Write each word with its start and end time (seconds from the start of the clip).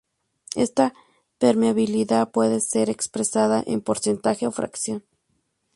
Esta 0.55 0.95
permeabilidad 1.37 2.31
puede 2.31 2.59
ser 2.59 2.89
expresada 2.89 3.63
en 3.67 3.81
porcentaje 3.81 4.47
o 4.47 4.51
fracción. 4.51 5.03